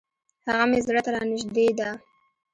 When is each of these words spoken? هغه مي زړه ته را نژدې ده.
هغه 0.47 0.63
مي 0.69 0.79
زړه 0.87 1.01
ته 1.05 1.09
را 1.15 1.21
نژدې 1.31 1.67
ده. 1.79 1.89